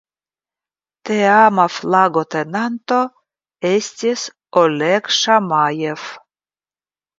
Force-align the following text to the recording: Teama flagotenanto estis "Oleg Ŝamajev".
Teama 1.09 1.65
flagotenanto 1.73 2.99
estis 3.73 4.25
"Oleg 4.65 5.13
Ŝamajev". 5.21 6.11